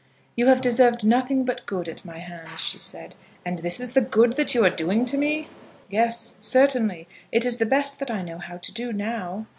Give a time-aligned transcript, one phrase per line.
[0.35, 3.13] "You have deserved nothing but good at my hands," she said.
[3.45, 5.47] "And is this good that you are doing to me?"
[5.91, 7.07] "Yes, certainly.
[7.31, 9.45] It is the best that I know how to do now."